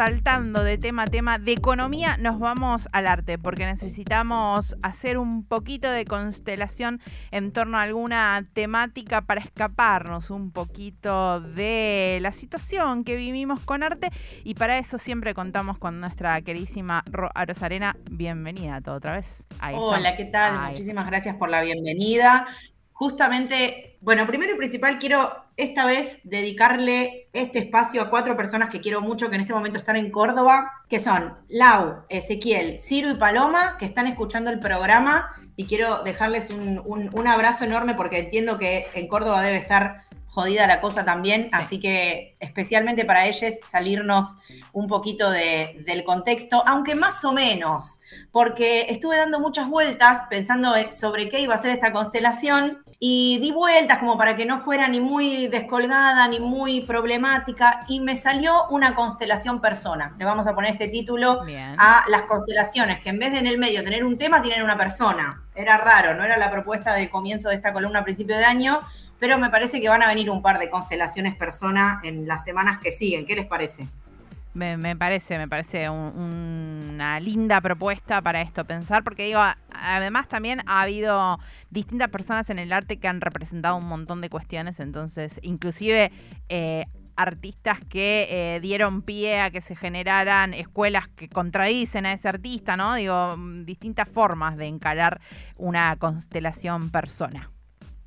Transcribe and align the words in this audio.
saltando 0.00 0.64
de 0.64 0.78
tema 0.78 1.02
a 1.02 1.06
tema, 1.06 1.36
de 1.36 1.52
economía 1.52 2.16
nos 2.16 2.38
vamos 2.38 2.88
al 2.92 3.06
arte, 3.06 3.36
porque 3.36 3.66
necesitamos 3.66 4.74
hacer 4.82 5.18
un 5.18 5.44
poquito 5.44 5.90
de 5.90 6.06
constelación 6.06 7.02
en 7.30 7.52
torno 7.52 7.76
a 7.76 7.82
alguna 7.82 8.46
temática 8.54 9.20
para 9.20 9.42
escaparnos 9.42 10.30
un 10.30 10.52
poquito 10.52 11.42
de 11.42 12.18
la 12.22 12.32
situación 12.32 13.04
que 13.04 13.14
vivimos 13.14 13.60
con 13.60 13.82
arte 13.82 14.08
y 14.42 14.54
para 14.54 14.78
eso 14.78 14.96
siempre 14.96 15.34
contamos 15.34 15.76
con 15.76 16.00
nuestra 16.00 16.40
queridísima 16.40 17.04
Rosarena. 17.10 17.94
Bienvenida 18.10 18.76
a 18.76 18.80
todo 18.80 18.94
otra 18.94 19.16
vez. 19.16 19.44
Hola, 19.74 20.16
¿qué 20.16 20.24
tal? 20.24 20.70
Muchísimas 20.70 21.04
gracias 21.08 21.36
por 21.36 21.50
la 21.50 21.60
bienvenida. 21.60 22.46
Justamente, 23.00 23.96
bueno, 24.02 24.26
primero 24.26 24.52
y 24.52 24.58
principal 24.58 24.98
quiero 24.98 25.32
esta 25.56 25.86
vez 25.86 26.18
dedicarle 26.22 27.30
este 27.32 27.58
espacio 27.60 28.02
a 28.02 28.10
cuatro 28.10 28.36
personas 28.36 28.68
que 28.68 28.82
quiero 28.82 29.00
mucho, 29.00 29.30
que 29.30 29.36
en 29.36 29.40
este 29.40 29.54
momento 29.54 29.78
están 29.78 29.96
en 29.96 30.10
Córdoba, 30.10 30.70
que 30.86 31.00
son 31.00 31.32
Lau, 31.48 32.02
Ezequiel, 32.10 32.78
Ciro 32.78 33.10
y 33.10 33.14
Paloma, 33.14 33.78
que 33.78 33.86
están 33.86 34.06
escuchando 34.06 34.50
el 34.50 34.58
programa 34.58 35.30
y 35.56 35.64
quiero 35.64 36.02
dejarles 36.02 36.50
un, 36.50 37.26
abrazo 37.26 37.64
enorme 37.64 37.94
porque 37.94 38.18
entiendo 38.18 38.58
que 38.58 38.88
en 38.92 39.08
Córdoba 39.08 39.40
debe 39.40 39.56
estar 39.56 40.02
jodida 40.30 40.66
la 40.66 40.80
cosa 40.80 41.04
también, 41.04 41.48
así 41.52 41.80
que 41.80 42.36
especialmente 42.38 43.04
para 43.04 43.26
ellos 43.26 43.54
salirnos 43.68 44.36
un 44.72 44.86
poquito 44.86 45.30
del 45.30 46.04
contexto, 46.04 46.62
aunque 46.66 46.94
más 46.94 47.24
o 47.24 47.32
menos, 47.32 48.00
porque 48.30 48.86
estuve 48.88 49.16
dando 49.16 49.40
muchas 49.40 49.68
vueltas 49.68 50.26
pensando 50.30 50.72
sobre 50.90 51.28
qué 51.28 51.40
iba 51.40 51.54
a 51.54 51.58
ser 51.58 51.72
esta 51.72 51.92
constelación 51.92 52.84
y 53.00 53.38
di 53.40 53.50
vueltas 53.50 53.98
como 53.98 54.16
para 54.16 54.36
que 54.36 54.44
no 54.44 54.58
fuera 54.58 54.86
ni 54.86 55.00
muy 55.00 55.48
descolgada 55.48 56.28
ni 56.28 56.38
muy 56.38 56.82
problemática 56.82 57.80
y 57.88 57.98
me 57.98 58.14
salió 58.14 58.68
una 58.68 58.94
constelación 58.94 59.60
persona. 59.60 60.14
Le 60.18 60.24
vamos 60.24 60.46
a 60.46 60.54
poner 60.54 60.72
este 60.72 60.88
título 60.88 61.40
a 61.78 62.04
las 62.08 62.22
constelaciones, 62.24 63.00
que 63.00 63.08
en 63.08 63.18
vez 63.18 63.32
de 63.32 63.38
en 63.38 63.46
el 63.46 63.58
medio 63.58 63.82
tener 63.82 64.04
un 64.04 64.18
tema, 64.18 64.42
tienen 64.42 64.62
una 64.62 64.76
persona. 64.76 65.42
Era 65.54 65.78
raro, 65.78 66.14
no 66.14 66.22
era 66.22 66.36
la 66.36 66.50
propuesta 66.50 66.94
del 66.94 67.10
comienzo 67.10 67.48
de 67.48 67.56
esta 67.56 67.72
columna 67.72 68.00
a 68.00 68.04
principio 68.04 68.36
de 68.36 68.44
año, 68.44 68.80
pero 69.20 69.38
me 69.38 69.50
parece 69.50 69.80
que 69.80 69.88
van 69.88 70.02
a 70.02 70.08
venir 70.08 70.30
un 70.30 70.42
par 70.42 70.58
de 70.58 70.70
constelaciones 70.70 71.36
persona 71.36 72.00
en 72.02 72.26
las 72.26 72.42
semanas 72.42 72.78
que 72.80 72.90
siguen. 72.90 73.26
¿Qué 73.26 73.36
les 73.36 73.46
parece? 73.46 73.86
Me, 74.52 74.96
parece, 74.96 75.38
me 75.38 75.46
parece 75.46 75.88
una 75.88 77.20
linda 77.20 77.60
propuesta 77.60 78.20
para 78.20 78.42
esto 78.42 78.64
pensar, 78.64 79.04
porque 79.04 79.26
digo, 79.26 79.40
además 79.72 80.26
también 80.26 80.60
ha 80.66 80.82
habido 80.82 81.38
distintas 81.70 82.08
personas 82.08 82.50
en 82.50 82.58
el 82.58 82.72
arte 82.72 82.98
que 82.98 83.06
han 83.06 83.20
representado 83.20 83.76
un 83.76 83.86
montón 83.86 84.20
de 84.20 84.28
cuestiones, 84.28 84.80
entonces 84.80 85.38
inclusive 85.44 86.10
eh, 86.48 86.86
artistas 87.14 87.78
que 87.88 88.26
eh, 88.28 88.60
dieron 88.60 89.02
pie 89.02 89.40
a 89.40 89.52
que 89.52 89.60
se 89.60 89.76
generaran 89.76 90.52
escuelas 90.52 91.06
que 91.06 91.28
contradicen 91.28 92.04
a 92.06 92.12
ese 92.12 92.28
artista, 92.28 92.76
¿no? 92.76 92.96
Digo, 92.96 93.36
distintas 93.64 94.08
formas 94.08 94.56
de 94.56 94.66
encarar 94.66 95.20
una 95.56 95.94
constelación 95.96 96.90
persona. 96.90 97.50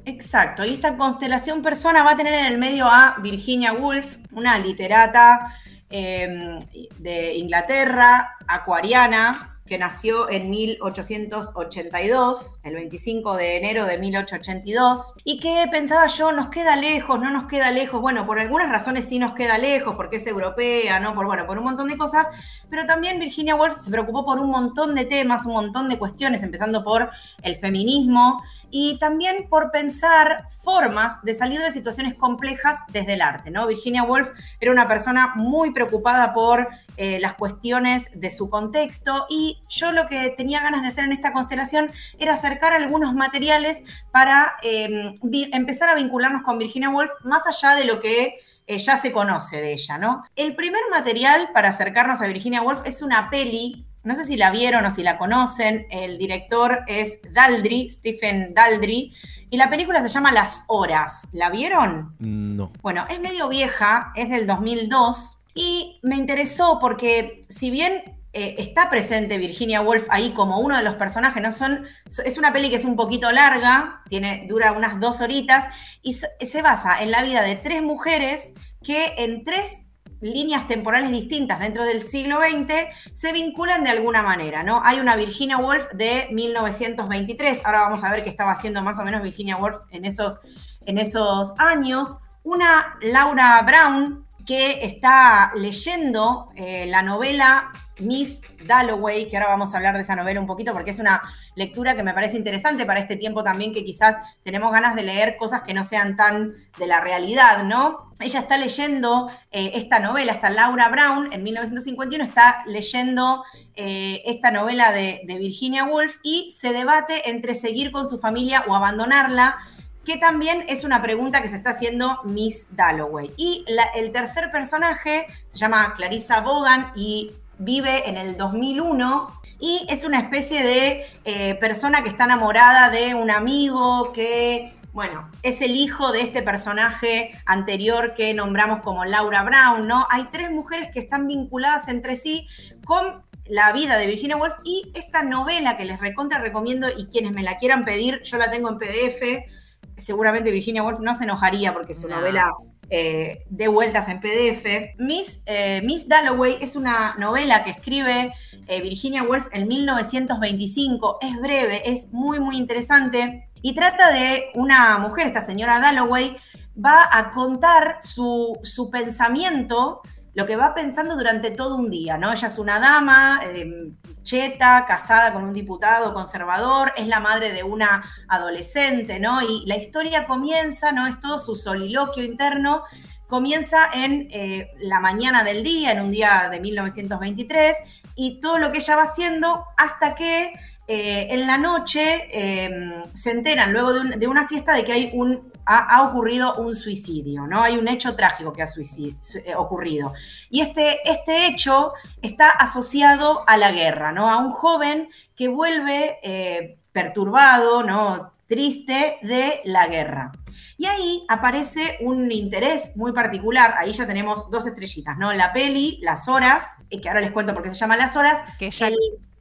Exacto, 0.05 0.65
y 0.65 0.73
esta 0.73 0.97
constelación 0.97 1.61
persona 1.61 2.03
va 2.03 2.11
a 2.11 2.17
tener 2.17 2.33
en 2.33 2.45
el 2.45 2.57
medio 2.57 2.85
a 2.85 3.15
Virginia 3.21 3.73
Woolf, 3.73 4.17
una 4.31 4.59
literata 4.59 5.53
Em, 5.95 6.57
de 6.97 7.35
Inglaterra, 7.35 8.35
acuariana, 8.47 9.52
que 9.65 9.77
nació 9.77 10.29
en 10.29 10.49
1882, 10.49 12.59
el 12.63 12.75
25 12.75 13.37
de 13.37 13.55
enero 13.57 13.85
de 13.85 13.97
1882, 13.97 15.13
y 15.23 15.39
que 15.39 15.65
pensaba 15.71 16.07
yo, 16.07 16.33
nos 16.33 16.49
queda 16.49 16.75
lejos, 16.75 17.17
no 17.19 17.31
nos 17.31 17.45
queda 17.45 17.71
lejos, 17.71 18.01
bueno, 18.01 18.25
por 18.25 18.39
algunas 18.39 18.69
razones 18.69 19.05
sí 19.05 19.19
nos 19.19 19.33
queda 19.33 19.57
lejos, 19.57 19.95
porque 19.95 20.17
es 20.17 20.27
europea, 20.27 20.99
¿no? 20.99 21.15
Por, 21.15 21.25
bueno, 21.25 21.47
por 21.47 21.57
un 21.57 21.63
montón 21.63 21.87
de 21.87 21.97
cosas, 21.97 22.27
pero 22.69 22.85
también 22.85 23.19
Virginia 23.19 23.55
Woolf 23.55 23.77
se 23.77 23.89
preocupó 23.89 24.25
por 24.25 24.39
un 24.39 24.49
montón 24.49 24.95
de 24.95 25.05
temas, 25.05 25.45
un 25.45 25.53
montón 25.53 25.87
de 25.87 25.97
cuestiones, 25.97 26.43
empezando 26.43 26.83
por 26.83 27.09
el 27.41 27.55
feminismo, 27.55 28.43
y 28.75 28.97
también 28.97 29.47
por 29.49 29.69
pensar 29.69 30.47
formas 30.49 31.21
de 31.21 31.35
salir 31.35 31.61
de 31.61 31.69
situaciones 31.69 32.15
complejas 32.15 32.79
desde 32.87 33.13
el 33.13 33.21
arte, 33.21 33.51
¿no? 33.51 33.67
Virginia 33.67 34.03
Woolf 34.03 34.29
era 34.59 34.71
una 34.71 34.87
persona 34.87 35.33
muy 35.35 35.71
preocupada 35.71 36.33
por 36.33 36.67
eh, 36.97 37.19
las 37.19 37.33
cuestiones 37.35 38.09
de 38.13 38.29
su 38.29 38.49
contexto 38.49 39.25
y 39.29 39.61
yo 39.69 39.91
lo 39.91 40.07
que 40.07 40.29
tenía 40.37 40.61
ganas 40.61 40.81
de 40.81 40.89
hacer 40.89 41.05
en 41.05 41.11
esta 41.11 41.33
constelación 41.33 41.91
era 42.19 42.33
acercar 42.33 42.73
algunos 42.73 43.13
materiales 43.13 43.83
para 44.11 44.53
em, 44.61 45.15
empezar 45.51 45.89
a 45.89 45.95
vincularnos 45.95 46.43
con 46.43 46.57
Virginia 46.57 46.89
Woolf 46.89 47.11
más 47.23 47.41
allá 47.47 47.75
de 47.75 47.85
lo 47.85 47.99
que 47.99 48.35
eh, 48.67 48.79
ya 48.79 48.97
se 48.97 49.11
conoce 49.11 49.61
de 49.61 49.73
ella, 49.73 49.97
¿no? 49.97 50.23
El 50.35 50.55
primer 50.55 50.81
material 50.89 51.49
para 51.53 51.69
acercarnos 51.69 52.21
a 52.21 52.27
Virginia 52.27 52.61
Woolf 52.61 52.81
es 52.85 53.01
una 53.01 53.29
peli 53.29 53.85
no 54.03 54.15
sé 54.15 54.25
si 54.25 54.35
la 54.35 54.51
vieron 54.51 54.85
o 54.85 54.91
si 54.91 55.01
la 55.01 55.17
conocen, 55.17 55.87
el 55.89 56.17
director 56.17 56.81
es 56.87 57.19
Daldry, 57.31 57.87
Stephen 57.87 58.53
Daldry, 58.53 59.13
y 59.49 59.57
la 59.57 59.69
película 59.69 60.01
se 60.01 60.09
llama 60.09 60.31
Las 60.31 60.65
Horas. 60.67 61.27
¿La 61.31 61.49
vieron? 61.49 62.15
No. 62.19 62.71
Bueno, 62.81 63.05
es 63.09 63.19
medio 63.21 63.47
vieja, 63.47 64.11
es 64.15 64.29
del 64.29 64.45
2002, 64.45 65.42
y 65.53 65.99
me 66.03 66.15
interesó 66.15 66.79
porque 66.79 67.41
si 67.49 67.69
bien 67.71 68.03
eh, 68.33 68.55
está 68.57 68.89
presente 68.89 69.37
Virginia 69.37 69.81
Woolf 69.81 70.05
ahí 70.09 70.31
como 70.31 70.59
uno 70.59 70.75
de 70.75 70.83
los 70.83 70.95
personajes, 70.95 71.41
no 71.41 71.51
son, 71.51 71.85
es 72.25 72.37
una 72.37 72.51
peli 72.51 72.69
que 72.69 72.77
es 72.77 72.85
un 72.85 72.95
poquito 72.95 73.31
larga, 73.31 74.01
tiene, 74.09 74.45
dura 74.49 74.71
unas 74.71 74.99
dos 74.99 75.21
horitas, 75.21 75.65
y 76.01 76.13
se 76.13 76.61
basa 76.61 77.01
en 77.01 77.11
la 77.11 77.21
vida 77.21 77.43
de 77.43 77.55
tres 77.55 77.83
mujeres 77.83 78.53
que 78.81 79.13
en 79.17 79.45
tres 79.45 79.83
líneas 80.23 80.67
temporales 80.67 81.11
distintas 81.11 81.59
dentro 81.59 81.83
del 81.83 82.01
siglo 82.01 82.39
XX 82.41 82.73
se 83.13 83.33
vinculan 83.33 83.83
de 83.83 83.91
alguna 83.91 84.23
manera, 84.23 84.63
¿no? 84.63 84.81
Hay 84.83 84.99
una 84.99 85.15
Virginia 85.15 85.57
Woolf 85.57 85.91
de 85.93 86.29
1923, 86.31 87.65
ahora 87.65 87.81
vamos 87.81 88.03
a 88.03 88.11
ver 88.11 88.23
qué 88.23 88.29
estaba 88.29 88.51
haciendo 88.51 88.81
más 88.81 88.97
o 88.99 89.03
menos 89.03 89.21
Virginia 89.21 89.57
Woolf 89.57 89.77
en 89.91 90.05
esos, 90.05 90.39
en 90.85 90.97
esos 90.97 91.53
años, 91.59 92.17
una 92.43 92.97
Laura 93.01 93.61
Brown 93.61 94.22
que 94.45 94.85
está 94.85 95.53
leyendo 95.55 96.49
eh, 96.55 96.85
la 96.87 97.01
novela 97.01 97.71
Miss 97.99 98.41
Dalloway, 98.65 99.29
que 99.29 99.37
ahora 99.37 99.49
vamos 99.49 99.73
a 99.73 99.77
hablar 99.77 99.95
de 99.95 100.01
esa 100.01 100.15
novela 100.15 100.39
un 100.39 100.47
poquito 100.47 100.73
porque 100.73 100.91
es 100.91 100.99
una 100.99 101.21
lectura 101.55 101.95
que 101.95 102.03
me 102.03 102.13
parece 102.13 102.37
interesante 102.37 102.85
para 102.85 102.99
este 102.99 103.15
tiempo 103.15 103.43
también 103.43 103.73
que 103.73 103.85
quizás 103.85 104.17
tenemos 104.43 104.71
ganas 104.71 104.95
de 104.95 105.03
leer 105.03 105.37
cosas 105.37 105.61
que 105.61 105.73
no 105.73 105.83
sean 105.83 106.15
tan 106.15 106.53
de 106.77 106.87
la 106.87 106.99
realidad, 107.01 107.63
¿no? 107.63 108.11
Ella 108.19 108.39
está 108.39 108.57
leyendo 108.57 109.29
eh, 109.51 109.71
esta 109.75 109.99
novela, 109.99 110.31
está 110.31 110.49
Laura 110.49 110.89
Brown, 110.89 111.31
en 111.31 111.43
1951 111.43 112.23
está 112.23 112.63
leyendo 112.65 113.43
eh, 113.75 114.21
esta 114.25 114.49
novela 114.49 114.91
de, 114.91 115.21
Virginia 115.25 115.85
Woolf 115.85 116.15
y 116.23 116.51
se 116.51 116.73
debate 116.73 117.29
entre 117.29 117.53
seguir 117.53 117.91
con 117.91 118.07
su 118.07 118.17
familia 118.17 118.63
o 118.67 118.75
abandonarla 118.75 119.57
que 120.05 120.17
también 120.17 120.65
es 120.67 120.83
una 120.83 121.01
pregunta 121.01 121.41
que 121.41 121.49
se 121.49 121.55
está 121.55 121.71
haciendo 121.71 122.19
Miss 122.23 122.67
Dalloway. 122.71 123.31
Y 123.37 123.65
el 123.95 124.11
tercer 124.11 124.51
personaje 124.51 125.27
se 125.49 125.57
llama 125.57 125.93
Clarissa 125.95 126.41
Bogan 126.41 126.91
y 126.95 127.31
vive 127.57 128.09
en 128.09 128.17
el 128.17 128.37
2001 128.37 129.41
y 129.59 129.85
es 129.89 130.03
una 130.03 130.19
especie 130.19 130.61
de 130.63 131.05
eh, 131.23 131.55
persona 131.55 132.03
que 132.03 132.09
está 132.09 132.25
enamorada 132.25 132.89
de 132.89 133.15
un 133.15 133.31
amigo 133.31 134.11
que, 134.11 134.73
bueno, 134.91 135.29
es 135.41 135.61
el 135.61 135.71
hijo 135.71 136.11
de 136.11 136.21
este 136.21 136.41
personaje 136.41 137.31
anterior 137.45 138.13
que 138.13 138.33
nombramos 138.33 138.81
como 138.81 139.05
Laura 139.05 139.43
Brown, 139.43 139.87
¿no? 139.87 140.05
Hay 140.09 140.25
tres 140.31 140.51
mujeres 140.51 140.91
que 140.91 140.99
están 140.99 141.27
vinculadas 141.27 141.87
entre 141.87 142.17
sí 142.17 142.47
con 142.83 143.23
la 143.45 143.71
vida 143.71 143.97
de 143.97 144.07
Virginia 144.07 144.35
Woolf 144.35 144.55
y 144.65 144.91
esta 144.95 145.23
novela 145.23 145.77
que 145.77 145.85
les 145.85 145.99
recontra 145.99 146.39
recomiendo 146.39 146.87
y 146.97 147.05
quienes 147.05 147.33
me 147.33 147.43
la 147.43 147.57
quieran 147.57 147.85
pedir, 147.85 148.21
yo 148.23 148.37
la 148.37 148.51
tengo 148.51 148.69
en 148.69 148.77
PDF. 148.77 149.49
Seguramente 149.97 150.51
Virginia 150.51 150.83
Woolf 150.83 150.99
no 150.99 151.13
se 151.13 151.23
enojaría 151.23 151.73
porque 151.73 151.93
su 151.93 152.07
novela 152.07 152.51
eh, 152.89 153.43
de 153.49 153.67
vueltas 153.67 154.07
en 154.07 154.19
PDF. 154.19 154.95
Miss, 154.97 155.41
eh, 155.45 155.81
Miss 155.83 156.07
Dalloway 156.07 156.57
es 156.61 156.75
una 156.75 157.15
novela 157.17 157.63
que 157.63 157.71
escribe 157.71 158.33
eh, 158.67 158.81
Virginia 158.81 159.23
Woolf 159.23 159.47
en 159.51 159.67
1925. 159.67 161.17
Es 161.21 161.39
breve, 161.41 161.89
es 161.89 162.11
muy, 162.11 162.39
muy 162.39 162.57
interesante. 162.57 163.49
Y 163.61 163.73
trata 163.73 164.11
de 164.11 164.51
una 164.55 164.97
mujer, 164.97 165.27
esta 165.27 165.41
señora 165.41 165.79
Dalloway, 165.79 166.37
va 166.77 167.07
a 167.11 167.31
contar 167.31 167.97
su, 168.01 168.59
su 168.63 168.89
pensamiento 168.89 170.01
lo 170.33 170.45
que 170.45 170.55
va 170.55 170.73
pensando 170.73 171.15
durante 171.15 171.51
todo 171.51 171.75
un 171.75 171.89
día, 171.89 172.17
¿no? 172.17 172.31
Ella 172.31 172.47
es 172.47 172.57
una 172.57 172.79
dama, 172.79 173.41
em, 173.43 173.95
cheta, 174.23 174.85
casada 174.87 175.33
con 175.33 175.43
un 175.43 175.53
diputado 175.53 176.13
conservador, 176.13 176.93
es 176.95 177.07
la 177.07 177.19
madre 177.19 177.51
de 177.51 177.63
una 177.63 178.03
adolescente, 178.27 179.19
¿no? 179.19 179.41
Y 179.41 179.65
la 179.65 179.77
historia 179.77 180.25
comienza, 180.25 180.91
¿no? 180.91 181.07
Es 181.07 181.19
todo 181.19 181.39
su 181.39 181.55
soliloquio 181.55 182.23
interno, 182.23 182.83
comienza 183.27 183.89
en 183.93 184.27
eh, 184.31 184.71
la 184.79 184.99
mañana 184.99 185.43
del 185.43 185.63
día, 185.63 185.91
en 185.91 186.01
un 186.01 186.11
día 186.11 186.49
de 186.51 186.59
1923, 186.59 187.77
y 188.15 188.39
todo 188.39 188.59
lo 188.59 188.71
que 188.71 188.79
ella 188.79 188.95
va 188.95 189.03
haciendo 189.03 189.65
hasta 189.77 190.15
que 190.15 190.53
eh, 190.87 191.27
en 191.29 191.47
la 191.47 191.57
noche 191.57 192.27
em, 192.31 193.05
se 193.13 193.31
enteran 193.31 193.71
luego 193.71 193.93
de, 193.93 194.27
una 194.27 194.49
fiesta 194.49 194.73
de 194.73 194.83
que 194.83 194.91
hay 194.91 195.11
un, 195.13 195.52
ha, 195.65 196.03
ocurrido 196.03 196.55
un 196.55 196.75
suicidio, 196.75 197.47
¿no? 197.47 197.61
Hay 197.61 197.77
un 197.77 197.87
hecho 197.87 198.15
trágico 198.15 198.53
que 198.53 198.63
ha 198.63 198.67
eh, 198.67 199.55
ocurrido. 199.55 200.13
Y 200.49 200.61
este, 200.61 200.99
este 201.09 201.47
hecho 201.47 201.93
está 202.21 202.49
asociado 202.49 203.43
a 203.47 203.57
la 203.57 203.71
guerra, 203.71 204.11
¿no? 204.11 204.29
A 204.29 204.37
un 204.37 204.51
joven 204.51 205.09
que 205.35 205.47
vuelve 205.47 206.19
eh, 206.23 206.77
perturbado, 206.91 207.83
¿no? 207.83 208.33
Triste 208.47 209.17
de 209.21 209.61
la 209.65 209.87
guerra. 209.87 210.31
Y 210.77 210.85
ahí 210.85 211.25
aparece 211.29 211.97
un 212.01 212.31
interés 212.31 212.91
muy 212.95 213.13
particular. 213.13 213.75
Ahí 213.77 213.93
ya 213.93 214.05
tenemos 214.05 214.49
dos 214.49 214.67
estrellitas, 214.67 215.17
¿no? 215.17 215.31
La 215.33 215.53
peli, 215.53 215.99
Las 216.01 216.27
Horas, 216.27 216.77
que 216.89 217.07
ahora 217.07 217.21
les 217.21 217.31
cuento 217.31 217.53
por 217.53 217.63
qué 217.63 217.69
se 217.69 217.75
llama 217.75 217.95
Las 217.95 218.15
Horas. 218.15 218.39
Que 218.59 218.69
ya 218.69 218.89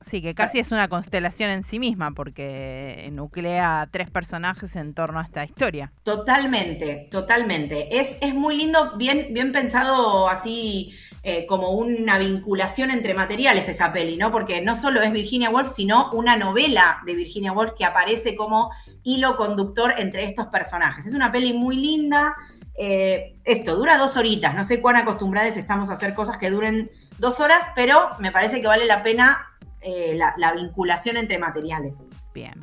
Sí, 0.04 0.22
que 0.22 0.34
casi 0.34 0.58
es 0.58 0.72
una 0.72 0.88
constelación 0.88 1.50
en 1.50 1.62
sí 1.62 1.78
misma, 1.78 2.12
porque 2.12 3.08
nuclea 3.12 3.88
tres 3.90 4.10
personajes 4.10 4.76
en 4.76 4.94
torno 4.94 5.20
a 5.20 5.22
esta 5.22 5.44
historia. 5.44 5.92
Totalmente, 6.02 7.08
totalmente. 7.10 7.98
Es, 7.98 8.16
es 8.20 8.34
muy 8.34 8.56
lindo, 8.56 8.96
bien, 8.96 9.28
bien 9.30 9.52
pensado 9.52 10.28
así 10.28 10.92
eh, 11.24 11.46
como 11.46 11.70
una 11.70 12.18
vinculación 12.18 12.90
entre 12.90 13.14
materiales 13.14 13.68
esa 13.68 13.92
peli, 13.92 14.16
¿no? 14.16 14.32
Porque 14.32 14.60
no 14.60 14.74
solo 14.74 15.02
es 15.02 15.12
Virginia 15.12 15.50
Woolf, 15.50 15.70
sino 15.70 16.10
una 16.12 16.36
novela 16.36 17.00
de 17.06 17.14
Virginia 17.14 17.52
Woolf 17.52 17.74
que 17.78 17.84
aparece 17.84 18.34
como 18.34 18.72
hilo 19.04 19.36
conductor 19.36 19.94
entre 19.98 20.24
estos 20.24 20.48
personajes. 20.48 21.06
Es 21.06 21.14
una 21.14 21.30
peli 21.30 21.52
muy 21.52 21.76
linda. 21.76 22.34
Eh, 22.74 23.36
esto, 23.44 23.76
dura 23.76 23.98
dos 23.98 24.16
horitas. 24.16 24.52
No 24.54 24.64
sé 24.64 24.80
cuán 24.80 24.96
acostumbrados 24.96 25.56
estamos 25.56 25.90
a 25.90 25.92
hacer 25.92 26.14
cosas 26.14 26.38
que 26.38 26.50
duren 26.50 26.90
dos 27.18 27.38
horas, 27.38 27.70
pero 27.76 28.08
me 28.18 28.32
parece 28.32 28.60
que 28.60 28.66
vale 28.66 28.86
la 28.86 29.04
pena 29.04 29.46
eh, 29.82 30.16
la, 30.16 30.52
vinculación 30.52 31.16
entre 31.16 31.38
materiales. 31.38 32.06
Bien. 32.34 32.54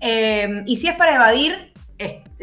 Eh, 0.00 0.62
y 0.66 0.76
si 0.76 0.88
es 0.88 0.96
para 0.96 1.14
evadir, 1.14 1.72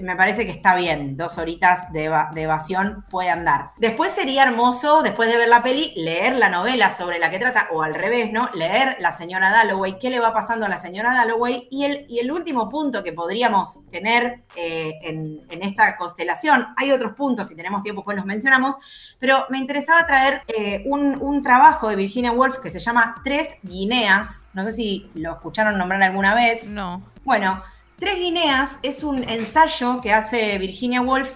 me 0.01 0.15
parece 0.15 0.45
que 0.45 0.51
está 0.51 0.75
bien, 0.75 1.15
dos 1.15 1.37
horitas 1.37 1.91
de, 1.93 2.05
evasión 2.35 3.05
puede 3.09 3.29
andar. 3.29 3.71
Después 3.77 4.11
sería 4.11 4.43
hermoso, 4.43 5.03
después 5.03 5.29
de 5.29 5.37
ver 5.37 5.49
la 5.49 5.61
peli, 5.61 5.93
leer 5.95 6.35
la 6.35 6.49
novela 6.49 6.89
sobre 6.89 7.19
la 7.19 7.29
que 7.29 7.39
trata, 7.39 7.67
o 7.71 7.83
al 7.83 7.93
revés, 7.93 8.31
¿no? 8.31 8.49
Leer 8.55 8.97
la 8.99 9.11
señora 9.11 9.51
Dalloway, 9.51 9.99
qué 9.99 10.09
le 10.09 10.19
va 10.19 10.33
pasando 10.33 10.65
a 10.65 10.69
la 10.69 10.77
señora 10.77 11.13
Dalloway. 11.13 11.67
Y 11.69 11.85
el, 11.85 12.05
y 12.09 12.19
el 12.19 12.31
último 12.31 12.69
punto 12.69 13.03
que 13.03 13.13
podríamos 13.13 13.79
tener 13.91 14.43
eh, 14.55 14.93
en, 15.03 15.43
esta 15.61 15.95
constelación, 15.95 16.67
hay 16.75 16.91
otros 16.91 17.13
puntos, 17.13 17.47
si 17.47 17.55
tenemos 17.55 17.83
tiempo 17.83 18.03
pues 18.03 18.17
los 18.17 18.25
mencionamos, 18.25 18.75
pero 19.19 19.45
me 19.49 19.57
interesaba 19.57 20.05
traer 20.05 20.41
eh, 20.47 20.83
un, 20.87 21.21
un 21.21 21.41
trabajo 21.41 21.87
de 21.87 21.95
Virginia 21.95 22.31
Woolf 22.31 22.57
que 22.57 22.69
se 22.69 22.79
llama 22.79 23.15
Tres 23.23 23.55
Guineas, 23.63 24.47
no 24.53 24.63
sé 24.63 24.73
si 24.73 25.11
lo 25.13 25.33
escucharon 25.33 25.77
nombrar 25.77 26.01
alguna 26.03 26.35
vez. 26.35 26.69
No. 26.69 27.01
Bueno, 27.23 27.63
Tres 27.99 28.15
Guineas 28.15 28.79
es 28.83 29.03
un 29.03 29.27
ensayo 29.29 30.01
que 30.01 30.11
hace 30.11 30.57
Virginia 30.57 31.01
Woolf 31.01 31.31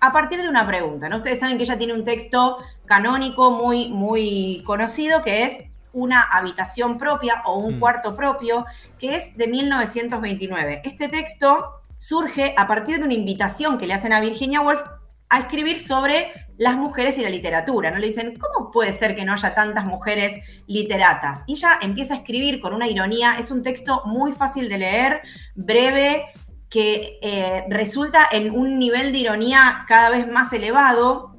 a 0.00 0.12
partir 0.12 0.42
de 0.42 0.48
una 0.48 0.66
pregunta. 0.66 1.08
¿no? 1.08 1.16
Ustedes 1.16 1.40
saben 1.40 1.56
que 1.56 1.64
ella 1.64 1.78
tiene 1.78 1.94
un 1.94 2.04
texto 2.04 2.58
canónico 2.84 3.50
muy, 3.50 3.88
muy 3.88 4.62
conocido 4.66 5.22
que 5.22 5.44
es 5.44 5.64
una 5.92 6.20
habitación 6.20 6.98
propia 6.98 7.42
o 7.46 7.58
un 7.58 7.76
mm. 7.76 7.80
cuarto 7.80 8.16
propio, 8.16 8.66
que 8.98 9.14
es 9.14 9.36
de 9.36 9.46
1929. 9.46 10.82
Este 10.84 11.08
texto 11.08 11.82
surge 11.96 12.54
a 12.58 12.66
partir 12.66 12.98
de 12.98 13.04
una 13.04 13.14
invitación 13.14 13.78
que 13.78 13.86
le 13.86 13.94
hacen 13.94 14.12
a 14.12 14.20
Virginia 14.20 14.60
Woolf 14.60 14.82
a 15.28 15.40
escribir 15.40 15.80
sobre 15.80 16.32
las 16.56 16.76
mujeres 16.76 17.18
y 17.18 17.22
la 17.22 17.30
literatura. 17.30 17.90
¿no? 17.90 17.98
Le 17.98 18.08
dicen, 18.08 18.36
¿cómo 18.36 18.70
puede 18.70 18.92
ser 18.92 19.16
que 19.16 19.24
no 19.24 19.32
haya 19.32 19.54
tantas 19.54 19.84
mujeres 19.84 20.34
literatas? 20.66 21.44
Y 21.46 21.54
ella 21.54 21.78
empieza 21.82 22.14
a 22.14 22.16
escribir 22.18 22.60
con 22.60 22.74
una 22.74 22.88
ironía. 22.88 23.36
Es 23.38 23.50
un 23.50 23.62
texto 23.62 24.02
muy 24.04 24.32
fácil 24.32 24.68
de 24.68 24.78
leer, 24.78 25.22
breve, 25.54 26.26
que 26.68 27.18
eh, 27.22 27.64
resulta 27.68 28.28
en 28.32 28.50
un 28.50 28.78
nivel 28.78 29.12
de 29.12 29.18
ironía 29.18 29.84
cada 29.86 30.10
vez 30.10 30.26
más 30.26 30.52
elevado. 30.52 31.34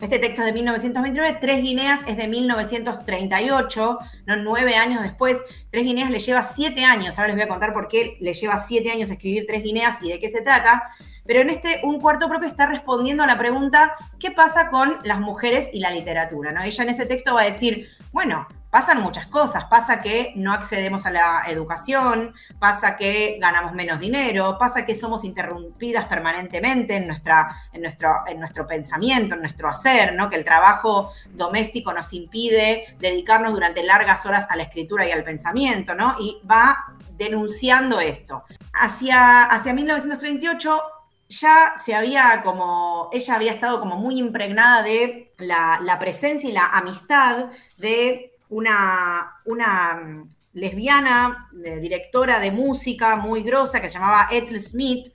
Este 0.00 0.20
texto 0.20 0.42
es 0.42 0.46
de 0.46 0.52
1929, 0.52 1.38
Tres 1.40 1.60
Guineas 1.60 2.02
es 2.06 2.16
de 2.16 2.28
1938, 2.28 3.98
¿no? 4.26 4.36
nueve 4.36 4.76
años 4.76 5.02
después. 5.02 5.36
Tres 5.72 5.84
Guineas 5.84 6.10
le 6.10 6.20
lleva 6.20 6.44
siete 6.44 6.84
años, 6.84 7.18
ahora 7.18 7.28
les 7.28 7.36
voy 7.36 7.44
a 7.46 7.48
contar 7.48 7.72
por 7.72 7.88
qué 7.88 8.16
le 8.20 8.32
lleva 8.32 8.60
siete 8.60 8.92
años 8.92 9.10
escribir 9.10 9.46
Tres 9.48 9.64
Guineas 9.64 9.96
y 10.00 10.10
de 10.10 10.20
qué 10.20 10.28
se 10.28 10.42
trata. 10.42 10.84
Pero 11.28 11.42
en 11.42 11.50
este, 11.50 11.80
un 11.82 12.00
cuarto 12.00 12.26
propio 12.26 12.48
está 12.48 12.64
respondiendo 12.64 13.22
a 13.22 13.26
la 13.26 13.36
pregunta, 13.36 13.96
¿qué 14.18 14.30
pasa 14.30 14.68
con 14.68 14.96
las 15.04 15.20
mujeres 15.20 15.68
y 15.74 15.80
la 15.80 15.90
literatura? 15.90 16.52
¿no? 16.52 16.62
Ella 16.62 16.82
en 16.82 16.88
ese 16.88 17.04
texto 17.04 17.34
va 17.34 17.42
a 17.42 17.44
decir, 17.44 17.90
bueno, 18.12 18.48
pasan 18.70 19.02
muchas 19.02 19.26
cosas, 19.26 19.66
pasa 19.66 20.00
que 20.00 20.32
no 20.36 20.54
accedemos 20.54 21.04
a 21.04 21.10
la 21.10 21.42
educación, 21.46 22.34
pasa 22.58 22.96
que 22.96 23.36
ganamos 23.42 23.74
menos 23.74 24.00
dinero, 24.00 24.56
pasa 24.58 24.86
que 24.86 24.94
somos 24.94 25.22
interrumpidas 25.22 26.06
permanentemente 26.06 26.96
en, 26.96 27.06
nuestra, 27.06 27.54
en, 27.74 27.82
nuestro, 27.82 28.22
en 28.26 28.40
nuestro 28.40 28.66
pensamiento, 28.66 29.34
en 29.34 29.42
nuestro 29.42 29.68
hacer, 29.68 30.14
¿no? 30.14 30.30
que 30.30 30.36
el 30.36 30.46
trabajo 30.46 31.12
doméstico 31.34 31.92
nos 31.92 32.10
impide 32.14 32.96
dedicarnos 33.00 33.52
durante 33.52 33.82
largas 33.82 34.24
horas 34.24 34.46
a 34.48 34.56
la 34.56 34.62
escritura 34.62 35.06
y 35.06 35.12
al 35.12 35.24
pensamiento, 35.24 35.94
¿no? 35.94 36.16
y 36.18 36.40
va 36.50 36.86
denunciando 37.18 38.00
esto. 38.00 38.44
Hacia, 38.72 39.42
hacia 39.42 39.74
1938 39.74 40.82
ya 41.28 41.74
se 41.84 41.94
había 41.94 42.42
como, 42.42 43.10
ella 43.12 43.34
había 43.34 43.52
estado 43.52 43.80
como 43.80 43.96
muy 43.96 44.18
impregnada 44.18 44.82
de 44.82 45.32
la, 45.38 45.96
presencia 46.00 46.48
y 46.48 46.52
la 46.52 46.66
amistad 46.66 47.46
de 47.76 48.32
una, 48.48 49.34
una 49.44 49.94
mm, 49.94 50.28
lesbiana, 50.54 51.50
directora 51.52 52.40
de 52.40 52.50
música 52.50 53.16
muy 53.16 53.42
grosa 53.42 53.80
que 53.80 53.88
se 53.88 53.94
llamaba 53.94 54.28
Ethel 54.30 54.60
Smith, 54.60 55.08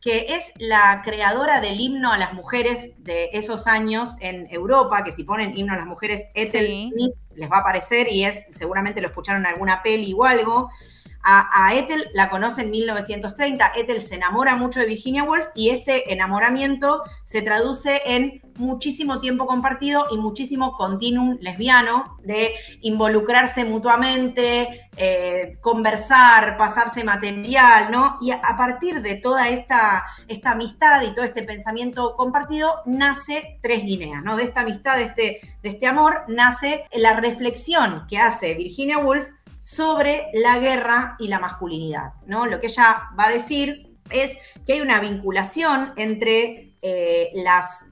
que 0.00 0.26
es 0.34 0.52
la 0.58 1.02
creadora 1.04 1.60
del 1.60 1.80
himno 1.80 2.12
a 2.12 2.18
las 2.18 2.32
mujeres 2.32 2.94
de 2.98 3.30
esos 3.32 3.66
años 3.66 4.10
en 4.20 4.46
Europa, 4.50 5.02
que 5.04 5.12
si 5.12 5.24
ponen 5.24 5.56
himno 5.56 5.74
a 5.74 5.76
las 5.76 5.86
mujeres, 5.86 6.22
Ethel 6.34 6.78
Smith 6.78 7.14
les 7.34 7.50
va 7.50 7.58
a 7.58 7.60
aparecer 7.60 8.10
y 8.10 8.24
es, 8.24 8.44
seguramente 8.52 9.00
lo 9.00 9.08
escucharon 9.08 9.42
en 9.42 9.52
alguna 9.52 9.82
peli 9.82 10.14
o 10.16 10.24
algo. 10.24 10.70
A, 11.30 11.74
Ethel 11.74 12.08
la 12.14 12.30
conoce 12.30 12.62
en 12.62 12.70
1930. 12.70 13.72
Ethel 13.76 14.00
se 14.00 14.14
enamora 14.14 14.56
mucho 14.56 14.80
de 14.80 14.86
Virginia 14.86 15.24
Woolf 15.24 15.48
y 15.54 15.68
este 15.70 16.10
enamoramiento 16.12 17.02
se 17.24 17.42
traduce 17.42 18.00
en 18.06 18.40
muchísimo 18.56 19.18
tiempo 19.20 19.46
compartido 19.46 20.06
y 20.10 20.16
muchísimo 20.16 20.72
continuum 20.72 21.36
lesbiano 21.40 22.16
de 22.24 22.54
involucrarse 22.80 23.64
mutuamente, 23.64 24.88
eh, 24.96 25.58
conversar, 25.60 26.56
pasarse 26.56 27.04
material, 27.04 27.90
¿no? 27.90 28.16
Y 28.20 28.32
a, 28.32 28.40
partir 28.56 29.00
de 29.02 29.14
toda 29.14 29.48
esta, 29.48 30.04
esta 30.26 30.52
amistad 30.52 31.02
y 31.02 31.14
todo 31.14 31.24
este 31.24 31.44
pensamiento 31.44 32.16
compartido, 32.16 32.82
nace 32.86 33.58
Tres 33.62 33.84
Guineas, 33.84 34.24
¿no? 34.24 34.36
De 34.36 34.44
esta 34.44 34.62
amistad, 34.62 34.96
de 34.96 35.04
este, 35.04 35.40
de 35.62 35.68
este 35.68 35.86
amor, 35.86 36.24
nace 36.26 36.84
la 36.92 37.14
reflexión 37.14 38.06
que 38.08 38.18
hace 38.18 38.54
Virginia 38.54 38.98
Woolf 38.98 39.28
sobre 39.58 40.28
la 40.34 40.58
guerra 40.58 41.16
y 41.18 41.28
la 41.28 41.38
masculinidad. 41.38 42.12
¿no? 42.26 42.46
Lo 42.46 42.60
que 42.60 42.68
ella 42.68 43.10
va 43.18 43.26
a 43.26 43.30
decir 43.30 43.96
es 44.10 44.38
que 44.66 44.74
hay 44.74 44.80
una 44.80 45.00
vinculación 45.00 45.92
entre 45.96 46.68
eh, 46.80 47.30
las, 47.34 47.82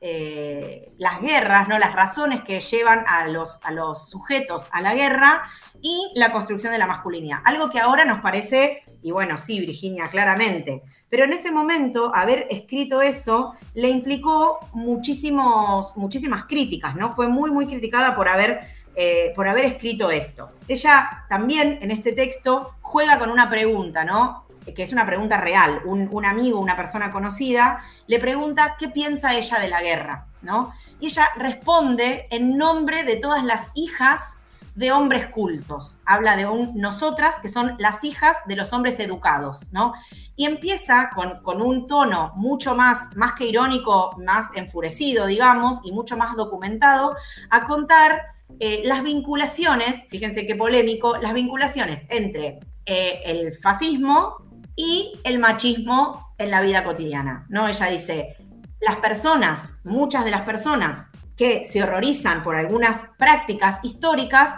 eh, 0.00 0.92
las, 0.98 1.20
guerras, 1.20 1.68
¿no? 1.68 1.78
las 1.78 1.94
razones 1.94 2.42
que 2.42 2.60
llevan 2.60 3.04
a 3.06 3.28
los, 3.28 3.60
a 3.62 3.70
los 3.70 4.10
sujetos 4.10 4.68
a 4.72 4.80
la 4.80 4.92
guerra 4.94 5.44
y 5.80 6.10
la 6.16 6.32
construcción 6.32 6.72
de 6.72 6.78
la 6.78 6.88
masculinidad. 6.88 7.38
Algo 7.44 7.70
que 7.70 7.78
ahora 7.78 8.04
nos 8.04 8.20
parece, 8.20 8.82
y 9.02 9.12
bueno, 9.12 9.38
sí, 9.38 9.60
Virginia, 9.60 10.08
claramente, 10.08 10.82
pero 11.08 11.24
en 11.24 11.32
ese 11.32 11.52
momento 11.52 12.10
haber 12.12 12.48
escrito 12.50 13.02
eso 13.02 13.54
le 13.74 13.88
implicó 13.88 14.58
muchísimos, 14.72 15.96
muchísimas 15.96 16.44
críticas, 16.46 16.96
¿no? 16.96 17.12
Fue 17.12 17.28
muy, 17.28 17.52
muy 17.52 17.66
criticada 17.66 18.16
por 18.16 18.28
haber 18.28 18.62
eh, 18.96 19.32
por 19.34 19.48
haber 19.48 19.64
escrito 19.64 20.10
esto. 20.12 20.50
Ella 20.68 21.24
también 21.28 21.78
en 21.82 21.90
este 21.90 22.12
texto 22.12 22.76
juega 22.80 23.18
con 23.18 23.28
una 23.28 23.50
pregunta, 23.50 24.04
¿no? 24.04 24.44
Que 24.64 24.84
es 24.84 24.92
una 24.92 25.04
pregunta 25.04 25.36
real. 25.36 25.82
Un, 25.84 26.24
amigo, 26.24 26.60
una 26.60 26.76
persona 26.76 27.10
conocida, 27.10 27.82
le 28.06 28.20
pregunta 28.20 28.76
qué 28.78 28.88
piensa 28.88 29.34
ella 29.34 29.58
de 29.58 29.68
la 29.68 29.82
guerra, 29.82 30.26
¿no? 30.42 30.72
Y 31.00 31.06
ella 31.06 31.28
responde 31.36 32.28
en 32.30 32.56
nombre 32.56 33.02
de 33.02 33.16
todas 33.16 33.42
las 33.42 33.66
hijas 33.74 34.38
de 34.76 34.92
hombres 34.92 35.26
cultos. 35.26 35.98
Habla 36.04 36.36
de 36.36 36.46
un, 36.46 36.76
nosotras, 36.76 37.40
que 37.40 37.48
son 37.48 37.74
las 37.78 38.04
hijas 38.04 38.36
de 38.46 38.54
los 38.54 38.72
hombres 38.72 39.00
educados, 39.00 39.72
¿no? 39.72 39.92
Y 40.36 40.46
empieza 40.46 41.10
con, 41.14 41.42
con, 41.42 41.60
un 41.60 41.88
tono 41.88 42.32
mucho 42.36 42.76
más, 42.76 43.14
más 43.16 43.32
que 43.32 43.46
irónico, 43.46 44.16
más 44.24 44.46
enfurecido, 44.54 45.26
digamos, 45.26 45.80
y 45.82 45.90
mucho 45.90 46.16
más 46.16 46.36
documentado, 46.36 47.16
a 47.50 47.64
contar 47.64 48.33
eh, 48.60 48.82
las 48.84 49.02
vinculaciones, 49.02 50.02
fíjense 50.08 50.46
qué 50.46 50.54
polémico, 50.54 51.16
las 51.18 51.34
vinculaciones 51.34 52.06
entre 52.08 52.60
eh, 52.86 53.22
el 53.24 53.54
fascismo 53.54 54.36
y 54.76 55.18
el 55.24 55.38
machismo 55.38 56.34
en 56.38 56.50
la 56.50 56.60
vida 56.60 56.84
cotidiana, 56.84 57.46
¿no? 57.48 57.68
Ella 57.68 57.86
dice, 57.86 58.36
las 58.80 58.96
personas, 58.96 59.74
muchas 59.84 60.24
de 60.24 60.30
las 60.30 60.42
personas 60.42 61.08
que 61.36 61.64
se 61.64 61.82
horrorizan 61.82 62.42
por 62.42 62.56
algunas 62.56 63.06
prácticas 63.18 63.78
históricas, 63.82 64.54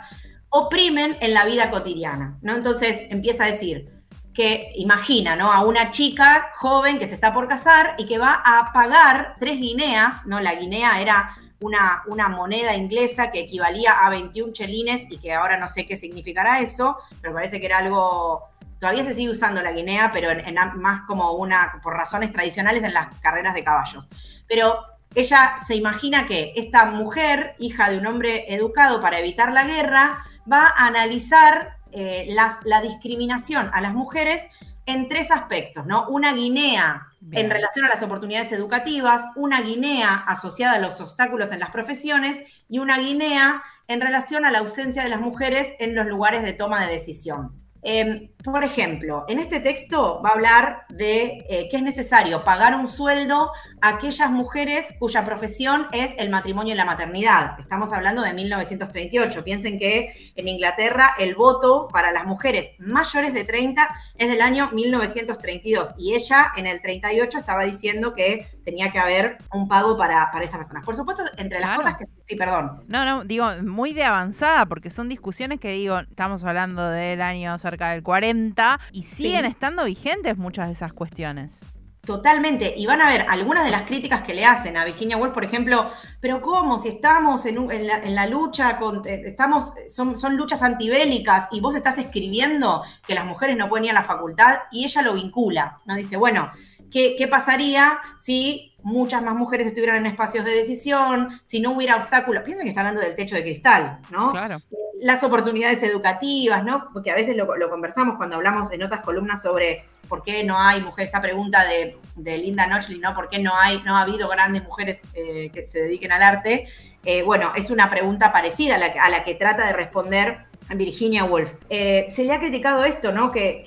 oprimen 0.49 1.17
en 1.21 1.35
la 1.35 1.45
vida 1.45 1.71
cotidiana, 1.71 2.39
¿no? 2.43 2.55
Entonces 2.55 3.03
empieza 3.11 3.45
a 3.45 3.51
decir 3.51 3.97
que 4.35 4.73
imagina, 4.77 5.35
¿no? 5.35 5.53
A 5.53 5.65
una 5.65 5.91
chica 5.91 6.51
joven 6.57 6.99
que 6.99 7.07
se 7.07 7.15
está 7.15 7.33
por 7.33 7.49
casar 7.49 7.95
y 7.99 8.07
que 8.07 8.19
va 8.19 8.43
a 8.45 8.73
pagar 8.73 9.37
tres 9.41 9.59
guineas, 9.59 10.27
¿no? 10.27 10.41
La 10.41 10.55
guinea 10.55 11.01
era 11.01 11.37
una, 11.61 12.29
moneda 12.29 12.75
inglesa 12.75 13.31
que 13.31 13.41
equivalía 13.41 14.05
a 14.05 14.11
21 14.11 14.53
chelines 14.53 15.07
y 15.11 15.19
que 15.19 15.33
ahora 15.33 15.57
no 15.57 15.69
sé 15.69 15.87
qué 15.87 15.97
significará 15.97 16.61
eso, 16.61 16.99
pero 17.21 17.35
parece 17.35 17.61
que 17.61 17.67
era 17.67 17.79
algo, 17.79 18.43
todavía 18.79 19.05
se 19.05 19.15
sigue 19.15 19.31
usando 19.31 19.63
la 19.63 19.73
guinea, 19.73 20.11
pero 20.13 20.29
más 20.77 21.03
como 21.03 21.33
una, 21.33 21.81
por 21.83 21.95
razones 21.95 22.33
tradicionales 22.33 22.85
en 22.85 22.95
las 22.95 23.09
carreras 23.21 23.55
de 23.55 23.65
caballos. 23.65 24.09
Pero 24.47 24.79
ella 25.15 25.57
se 25.67 25.75
imagina 25.75 26.27
que 26.27 26.53
esta 26.57 26.87
mujer, 26.87 27.55
hija 27.59 27.89
de 27.91 27.99
un 27.99 28.07
hombre 28.07 28.55
educado 28.55 29.01
para 29.01 29.19
evitar 29.19 29.53
la 29.53 29.65
guerra, 29.65 30.25
va 30.51 30.67
a 30.67 30.87
analizar 30.87 31.79
eh, 31.93 32.29
la 32.29 32.83
discriminación 32.83 33.71
a 33.73 33.81
las 33.81 33.95
mujeres 33.95 34.45
en 34.87 35.09
tres 35.09 35.31
aspectos, 35.31 35.85
¿no? 35.87 36.09
Una 36.09 36.33
guinea 36.33 37.09
en 37.33 37.51
relación 37.51 37.85
a 37.85 37.89
las 37.89 38.03
oportunidades 38.03 38.53
educativas, 38.53 39.25
una 39.35 39.61
guinea 39.61 40.15
asociada 40.15 40.75
a 40.75 40.79
los 40.79 41.01
obstáculos 41.01 41.51
en 41.51 41.59
las 41.59 41.71
profesiones 41.71 42.43
y 42.69 42.79
una 42.79 42.99
guinea 42.99 43.63
en 43.89 44.01
relación 44.01 44.45
a 44.45 44.53
la 44.53 44.61
ausencia 44.61 45.03
de 45.03 45.09
las 45.09 45.21
mujeres 45.21 45.75
en 45.81 45.95
los 45.95 46.07
lugares 46.07 46.43
de 46.43 46.53
toma 46.53 46.87
de 46.87 46.93
decisión. 46.93 47.66
Em, 47.89 48.31
por 48.43 48.65
ejemplo, 48.65 49.25
en 49.29 49.39
este 49.39 49.61
texto 49.61 50.21
va 50.21 50.31
a 50.31 50.33
hablar 50.33 50.87
de 50.89 51.47
eh, 51.49 51.69
que 51.71 51.77
es 51.77 51.83
necesario 51.85 52.43
pagar 52.43 52.75
un 52.75 52.89
sueldo 52.89 53.53
a 53.81 53.91
aquellas 53.91 54.29
mujeres 54.33 54.93
cuya 54.99 55.25
profesión 55.25 55.87
es 55.93 56.13
el 56.19 56.29
matrimonio 56.29 56.75
y 56.75 56.77
la 56.77 56.85
maternidad. 56.85 57.61
Estamos 57.61 57.93
hablando 57.93 58.23
de 58.23 58.33
1938. 58.33 59.45
Piensen 59.45 59.79
que 59.79 60.33
en 60.35 60.49
Inglaterra 60.49 61.15
el 61.17 61.37
voto 61.37 61.87
para 61.93 62.11
las 62.11 62.27
mujeres 62.27 62.73
mayores 62.81 63.33
de 63.33 63.45
30 63.45 63.89
es 64.19 64.29
del 64.29 64.41
año 64.41 64.69
1932 64.73 65.95
y 65.97 66.17
ella 66.17 66.51
en 66.57 66.67
el 66.67 66.83
38 66.83 67.39
estaba 67.39 67.63
diciendo 67.63 68.15
que 68.15 68.49
tenía 68.67 68.91
que 68.91 68.99
haber 68.99 69.39
un 69.53 69.69
pago 69.69 69.97
para, 69.97 70.29
para 70.33 70.45
estas 70.45 70.59
personas. 70.59 70.85
Por 70.85 70.97
supuesto, 70.97 71.23
entre 71.37 71.61
las 71.61 71.77
cosas 71.77 71.97
que... 71.97 72.05
Sí, 72.05 72.35
perdón. 72.35 72.83
No, 72.89 73.05
no, 73.05 73.25
digo, 73.25 73.47
muy 73.63 73.93
de 73.93 74.03
avanzada, 74.03 74.67
porque 74.67 74.91
son 74.91 75.09
discusiones 75.09 75.61
que 75.61 75.71
digo, 75.71 76.01
estamos 76.01 76.43
hablando 76.43 76.91
del 76.91 77.23
año 77.23 77.57
cerca 77.59 77.91
del 77.91 78.03
40 78.03 78.81
y 78.91 79.05
siguen 79.05 79.45
estando 79.45 79.85
vigentes 79.85 80.37
muchas 80.37 80.67
de 80.67 80.73
esas 80.73 80.93
cuestiones. 80.93 81.61
Totalmente. 82.07 82.73
Y 82.77 82.87
van 82.87 83.03
a 83.03 83.09
ver 83.09 83.27
algunas 83.29 83.65
de 83.65 83.71
las 83.71 83.83
críticas 83.83 84.23
que 84.23 84.33
le 84.33 84.45
hacen 84.45 84.77
a 84.77 84.85
Virginia 84.85 85.17
Woolf, 85.17 85.35
por 85.35 85.45
ejemplo, 85.45 85.91
pero 86.21 86.41
¿cómo? 86.41 86.79
Si 86.79 86.89
estamos 86.89 87.45
en, 87.47 87.87
la, 87.87 88.27
lucha, 88.27 88.79
con, 88.79 89.07
eh, 89.07 89.23
estamos, 89.27 89.73
son, 89.89 90.17
son, 90.17 90.37
luchas 90.37 90.63
antibélicas 90.63 91.49
y 91.51 91.61
vos 91.61 91.75
estás 91.75 91.99
escribiendo 91.99 92.85
que 93.07 93.15
las 93.15 93.27
mujeres 93.27 93.57
no 93.57 93.69
pueden 93.69 93.87
ir 93.87 93.91
a 93.91 93.95
la 93.95 94.05
facultad 94.05 94.59
y 94.71 94.85
ella 94.85 95.03
lo 95.03 95.15
vincula, 95.15 95.79
¿no? 95.85 95.97
Dice, 95.97 96.17
bueno, 96.17 96.51
¿qué, 96.97 97.15
qué 97.19 97.29
pasaría 97.29 97.99
si 98.19 98.75
muchas 98.83 99.23
más 99.23 99.35
mujeres 99.35 99.67
estuvieran 99.67 99.99
en 99.99 100.07
espacios 100.07 100.45
de 100.47 100.53
decisión, 100.53 101.41
si 101.45 101.61
no 101.61 101.73
hubiera 101.73 101.97
obstáculos? 101.97 102.43
Piensen 102.43 102.65
que 102.65 102.71
está 102.71 102.81
hablando 102.81 103.03
del 103.03 103.15
techo 103.15 103.35
de 103.35 103.43
cristal, 103.43 103.99
¿no? 104.11 104.31
Claro 104.31 104.63
las 105.01 105.23
oportunidades 105.23 105.83
educativas, 105.83 106.65
¿no? 106.65 106.89
Porque 106.93 107.11
a 107.11 107.15
veces 107.15 107.37
lo, 107.37 107.47
conversamos 107.69 108.17
cuando 108.17 108.37
hablamos 108.37 108.73
en 108.73 108.83
otras 108.83 109.03
columnas 109.03 109.43
sobre 109.43 109.85
por 110.09 110.23
qué 110.23 110.45
no 110.45 110.59
hay 110.59 110.81
mujeres, 110.81 111.09
esta 111.09 111.21
pregunta 111.21 111.65
de, 111.65 111.97
Linda 112.39 112.67
Nochley, 112.67 112.99
¿no? 112.99 113.15
¿Por 113.15 113.29
qué 113.29 113.39
no, 113.39 113.53
hay, 113.55 113.83
no 113.85 113.97
ha 113.97 114.03
habido 114.03 114.29
grandes 114.29 114.63
mujeres 114.65 115.01
eh, 115.15 115.51
que 115.53 115.67
se 115.67 115.83
dediquen 115.83 116.13
al 116.13 116.23
arte? 116.23 116.69
Eh, 117.05 117.23
bueno, 117.23 117.53
es 117.55 117.71
una 117.71 117.91
pregunta 117.91 118.33
parecida 118.33 118.77
a 118.77 119.11
la, 119.11 119.25
que 119.25 119.35
trata 119.35 119.67
de 119.67 119.73
responder 119.73 120.39
Virginia 120.75 121.25
Woolf. 121.25 121.53
Eh, 121.69 122.07
se 122.09 122.25
le 122.25 122.33
ha 122.33 122.41
criticado 122.41 122.85
esto, 122.85 123.13
¿no? 123.13 123.31
Que, 123.31 123.63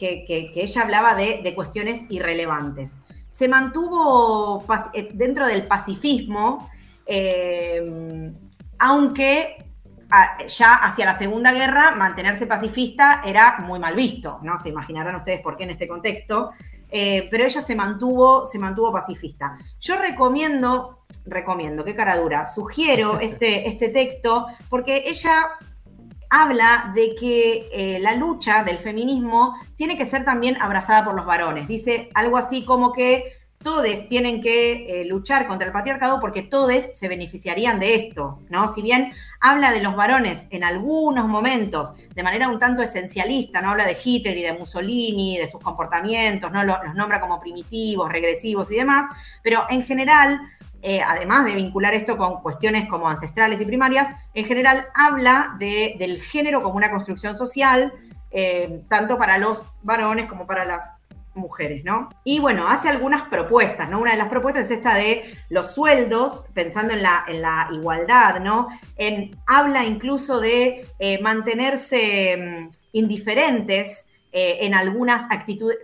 ella 0.55 0.81
hablaba 0.81 1.15
de, 1.15 1.41
de, 1.43 1.55
cuestiones 1.55 2.05
irrelevantes. 2.09 2.97
Se 3.39 3.47
mantuvo 3.47 4.65
dentro 5.13 5.47
del 5.47 5.65
pacifismo, 5.65 6.69
aunque 8.77 9.65
ya 10.45 10.73
hacia 10.73 11.05
la 11.05 11.13
Segunda 11.13 11.53
Guerra 11.53 11.91
mantenerse 11.91 12.47
pacifista 12.47 13.21
era 13.23 13.59
muy 13.59 13.79
mal 13.79 13.95
visto, 13.95 14.39
¿no? 14.43 14.57
Se 14.57 14.67
imaginarán 14.67 15.15
ustedes 15.15 15.39
por 15.39 15.55
qué 15.55 15.63
en 15.63 15.69
este 15.69 15.87
contexto, 15.87 16.51
eh, 16.89 17.29
pero 17.31 17.45
ella 17.45 17.61
se 17.61 17.77
mantuvo, 17.77 18.45
se 18.45 18.59
mantuvo 18.59 18.91
pacifista. 18.91 19.57
Yo 19.79 19.95
recomiendo, 19.95 21.05
recomiendo, 21.25 21.85
qué 21.85 21.95
cara 21.95 22.17
dura, 22.17 22.43
sugiero 22.43 23.19
este, 23.21 23.69
este 23.69 23.87
texto 23.87 24.47
porque 24.69 25.03
ella 25.05 25.51
habla 26.29 26.91
de 26.93 27.15
que 27.15 27.69
eh, 27.73 27.99
la 27.99 28.15
lucha 28.15 28.63
del 28.63 28.77
feminismo 28.77 29.55
tiene 29.75 29.97
que 29.97 30.05
ser 30.05 30.25
también 30.25 30.61
abrazada 30.61 31.03
por 31.03 31.15
los 31.15 31.25
varones. 31.25 31.67
Dice 31.67 32.09
algo 32.13 32.37
así 32.37 32.65
como 32.65 32.93
que 32.93 33.39
todos 33.61 34.07
tienen 34.07 34.41
que 34.41 35.01
eh, 35.01 35.05
luchar 35.05 35.45
contra 35.45 35.67
el 35.67 35.73
patriarcado 35.73 36.21
porque 36.21 36.43
todos 36.43 36.71
se 36.93 37.07
beneficiarían 37.09 37.79
de 37.79 37.93
esto, 37.93 38.39
¿no? 38.49 38.73
Si 38.73 38.81
bien 38.81 39.11
habla 39.41 39.71
de 39.71 39.81
los 39.81 39.95
varones 39.97 40.47
en 40.49 40.63
algunos 40.63 41.27
momentos 41.27 41.93
de 42.15 42.23
manera 42.23 42.47
un 42.47 42.57
tanto 42.57 42.81
esencialista, 42.81 43.61
no 43.61 43.71
habla 43.71 43.85
de 43.85 43.97
Hitler 44.01 44.37
y 44.37 44.43
de 44.43 44.53
Mussolini, 44.53 45.37
de 45.37 45.47
sus 45.47 45.59
comportamientos, 45.59 46.51
no 46.51 46.63
los, 46.63 46.77
nombra 46.95 47.19
como 47.19 47.41
primitivos, 47.41 48.09
regresivos 48.09 48.71
y 48.71 48.75
demás, 48.75 49.07
pero 49.43 49.63
en 49.69 49.83
general, 49.83 50.39
eh, 50.81 51.01
además 51.05 51.45
de 51.45 51.55
vincular 51.55 51.93
esto 51.93 52.17
con 52.17 52.41
cuestiones 52.41 52.87
como 52.87 53.09
ancestrales 53.09 53.59
y 53.59 53.65
primarias, 53.65 54.07
en 54.33 54.45
general 54.45 54.85
habla 54.93 55.55
del 55.59 56.21
género 56.21 56.63
como 56.63 56.77
una 56.77 56.89
construcción 56.89 57.35
social, 57.35 57.93
eh, 58.31 58.81
tanto 58.87 59.17
para 59.17 59.37
los 59.37 59.69
varones 59.81 60.27
como 60.27 60.45
para 60.45 60.63
las 60.63 60.93
mujeres, 61.35 61.83
¿no? 61.83 62.09
Y 62.23 62.39
bueno, 62.39 62.67
hace 62.67 62.89
algunas 62.89 63.23
propuestas, 63.23 63.89
¿no? 63.89 63.99
Una 63.99 64.11
de 64.11 64.17
las 64.17 64.29
propuestas 64.29 64.65
es 64.65 64.71
esta 64.71 64.95
de 64.95 65.37
los 65.49 65.71
sueldos, 65.71 66.45
pensando 66.53 66.93
en 66.93 67.01
la, 67.01 67.67
igualdad, 67.71 68.39
¿no? 68.39 68.69
Habla 69.47 69.85
incluso 69.85 70.39
de 70.39 70.85
eh, 70.99 71.21
mantenerse 71.21 72.37
mm, 72.37 72.71
indiferentes 72.93 74.05
en 74.31 74.75
algunas 74.75 75.23
actitudes, 75.31 75.79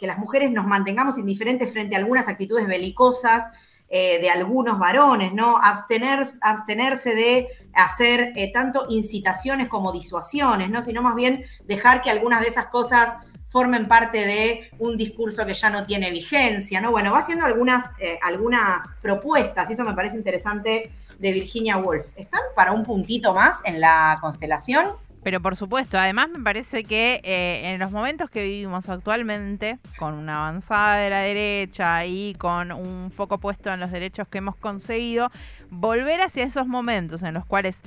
que 0.00 0.06
las 0.06 0.16
mujeres 0.16 0.50
nos 0.50 0.66
mantengamos 0.66 1.18
indiferentes 1.18 1.70
frente 1.70 1.94
a 1.94 1.98
algunas 1.98 2.26
actitudes 2.26 2.66
belicosas 2.66 3.50
eh, 3.88 4.18
de 4.20 4.30
algunos 4.30 4.78
varones, 4.78 5.32
¿no? 5.32 5.58
Abstener, 5.58 6.26
abstenerse 6.40 7.14
de 7.14 7.48
hacer 7.72 8.32
tanto 8.52 8.86
incitaciones 8.88 9.68
como 9.68 9.92
disuasiones, 9.92 10.70
¿no? 10.70 10.82
Sino 10.82 11.02
más 11.02 11.14
bien 11.14 11.44
dejar 11.64 12.02
que 12.02 12.10
algunas 12.10 12.40
de 12.40 12.48
esas 12.48 12.66
cosas 12.66 13.14
formen 13.48 13.86
parte 13.86 14.26
de 14.26 14.70
un 14.78 14.96
discurso 14.96 15.46
que 15.46 15.54
ya 15.54 15.70
no 15.70 15.84
tiene 15.86 16.10
vigencia, 16.10 16.80
¿no? 16.80 16.90
Bueno, 16.90 17.12
va 17.12 17.20
haciendo 17.20 17.44
algunas, 17.44 17.90
eh, 18.00 18.18
algunas 18.22 18.82
propuestas, 19.00 19.70
y 19.70 19.72
eso 19.74 19.84
me 19.84 19.94
parece 19.94 20.16
interesante, 20.16 20.92
de 21.18 21.32
Virginia 21.32 21.78
Woolf. 21.78 22.04
¿Están 22.16 22.42
para 22.54 22.72
un 22.72 22.84
puntito 22.84 23.32
más 23.32 23.60
en 23.64 23.80
la 23.80 24.18
constelación? 24.20 24.88
Pero 25.26 25.40
por 25.40 25.56
supuesto, 25.56 25.98
además 25.98 26.28
me 26.28 26.38
parece 26.38 26.84
que 26.84 27.20
eh, 27.24 27.72
en 27.72 27.80
los 27.80 27.90
momentos 27.90 28.30
que 28.30 28.44
vivimos 28.44 28.88
actualmente, 28.88 29.80
con 29.98 30.14
una 30.14 30.36
avanzada 30.36 30.98
de 30.98 31.10
la 31.10 31.18
derecha 31.18 32.06
y 32.06 32.34
con 32.34 32.70
un 32.70 33.10
foco 33.10 33.38
puesto 33.38 33.72
en 33.72 33.80
los 33.80 33.90
derechos 33.90 34.28
que 34.28 34.38
hemos 34.38 34.54
conseguido, 34.54 35.32
volver 35.68 36.20
hacia 36.20 36.44
esos 36.44 36.68
momentos 36.68 37.24
en 37.24 37.34
los 37.34 37.44
cuales 37.44 37.82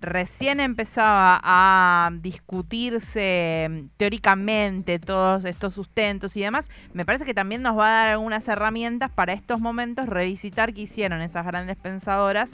recién 0.00 0.60
empezaba 0.60 1.40
a 1.42 2.12
discutirse 2.12 3.66
mm, 3.68 3.86
teóricamente 3.96 5.00
todos 5.00 5.44
estos 5.46 5.74
sustentos 5.74 6.36
y 6.36 6.42
demás, 6.42 6.70
me 6.92 7.04
parece 7.04 7.24
que 7.24 7.34
también 7.34 7.60
nos 7.60 7.76
va 7.76 7.88
a 7.88 8.02
dar 8.02 8.10
algunas 8.10 8.46
herramientas 8.46 9.10
para 9.10 9.32
estos 9.32 9.58
momentos 9.58 10.08
revisitar 10.08 10.72
qué 10.72 10.82
hicieron 10.82 11.22
esas 11.22 11.44
grandes 11.44 11.76
pensadoras 11.76 12.52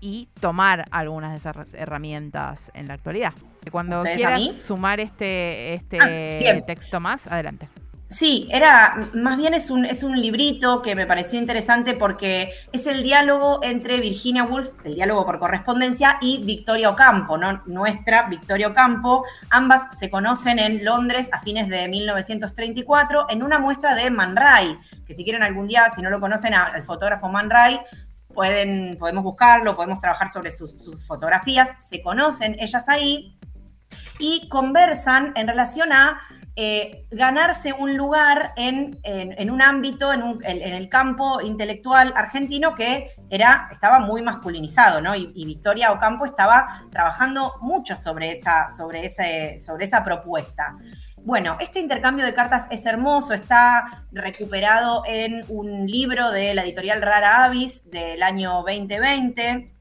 y 0.00 0.28
tomar 0.40 0.86
algunas 0.90 1.30
de 1.30 1.36
esas 1.36 1.74
herramientas 1.74 2.72
en 2.74 2.88
la 2.88 2.94
actualidad. 2.94 3.34
Cuando 3.70 4.02
quieras 4.02 4.42
sumar 4.54 5.00
este, 5.00 5.74
este 5.74 5.98
ah, 6.00 6.62
texto 6.62 7.00
más, 7.00 7.26
adelante. 7.26 7.68
Sí, 8.10 8.48
era, 8.50 9.10
más 9.12 9.36
bien 9.36 9.52
es 9.52 9.68
un, 9.70 9.84
es 9.84 10.02
un 10.02 10.18
librito 10.18 10.80
que 10.80 10.94
me 10.94 11.06
pareció 11.06 11.38
interesante 11.38 11.92
porque 11.92 12.54
es 12.72 12.86
el 12.86 13.02
diálogo 13.02 13.60
entre 13.62 14.00
Virginia 14.00 14.44
Woolf, 14.44 14.68
el 14.84 14.94
diálogo 14.94 15.26
por 15.26 15.38
correspondencia, 15.38 16.16
y 16.22 16.42
Victoria 16.42 16.88
Ocampo, 16.88 17.36
¿no? 17.36 17.62
nuestra 17.66 18.22
Victoria 18.22 18.68
Ocampo. 18.68 19.24
Ambas 19.50 19.98
se 19.98 20.08
conocen 20.08 20.58
en 20.58 20.86
Londres 20.86 21.28
a 21.32 21.40
fines 21.40 21.68
de 21.68 21.86
1934 21.86 23.26
en 23.28 23.42
una 23.42 23.58
muestra 23.58 23.94
de 23.94 24.08
Man 24.08 24.36
Ray, 24.36 24.78
que 25.06 25.12
si 25.12 25.22
quieren 25.22 25.42
algún 25.42 25.66
día, 25.66 25.90
si 25.90 26.00
no 26.00 26.08
lo 26.08 26.18
conocen, 26.18 26.54
al 26.54 26.82
fotógrafo 26.84 27.28
Man 27.28 27.50
Ray, 27.50 27.78
pueden, 28.32 28.96
podemos 28.98 29.22
buscarlo, 29.22 29.76
podemos 29.76 30.00
trabajar 30.00 30.30
sobre 30.30 30.50
sus, 30.50 30.70
sus 30.82 31.06
fotografías. 31.06 31.68
Se 31.86 32.00
conocen 32.00 32.56
ellas 32.58 32.88
ahí 32.88 33.37
y 34.18 34.48
conversan 34.48 35.32
en 35.36 35.46
relación 35.46 35.92
a 35.92 36.20
eh, 36.60 37.06
ganarse 37.12 37.72
un 37.72 37.96
lugar 37.96 38.52
en, 38.56 38.98
un 39.48 39.62
ámbito, 39.62 40.12
en, 40.12 40.40
el 40.42 40.88
campo 40.88 41.40
intelectual 41.40 42.12
argentino 42.16 42.74
que 42.74 43.12
era, 43.30 43.68
estaba 43.70 44.00
muy 44.00 44.22
masculinizado, 44.22 45.00
¿no? 45.00 45.14
Y, 45.14 45.44
Victoria 45.44 45.92
Ocampo 45.92 46.24
estaba 46.24 46.82
trabajando 46.90 47.54
mucho 47.60 47.94
sobre 47.94 48.32
esa, 48.32 48.68
sobre 48.68 49.06
ese, 49.06 49.60
sobre 49.60 49.84
esa 49.84 50.02
propuesta. 50.02 50.76
Bueno, 51.18 51.56
este 51.60 51.78
intercambio 51.78 52.24
de 52.24 52.34
cartas 52.34 52.66
es 52.70 52.84
hermoso, 52.86 53.34
está 53.34 54.06
recuperado 54.10 55.04
en 55.06 55.44
un 55.48 55.86
libro 55.86 56.32
de 56.32 56.54
la 56.54 56.64
editorial 56.64 57.02
Rara 57.02 57.44
Avis 57.44 57.88
del 57.88 58.20
año 58.20 58.64
2020, 58.66 59.72